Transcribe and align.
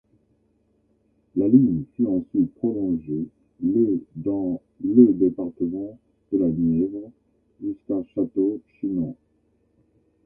La 1.35 1.47
ligne 1.47 1.83
fut 1.93 2.07
ensuite 2.07 2.55
prolongée 2.55 3.27
le 3.63 4.03
dans 4.15 4.59
le 4.83 5.13
département 5.13 5.99
de 6.31 6.39
la 6.39 6.47
Nièvre, 6.47 7.11
jusqu'à 7.61 8.01
Château-Chinon. 8.15 9.15